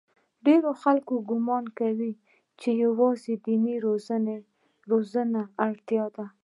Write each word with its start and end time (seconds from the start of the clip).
ډېرو 0.45 0.71
خلکو 0.81 1.13
ګومان 1.29 1.65
کاوه 1.77 2.11
چې 2.59 2.69
یوازې 2.83 3.33
د 3.37 3.41
دیني 3.45 3.75
روزنې 4.93 5.43
اړتیا 5.65 6.05
ده. 6.15 6.25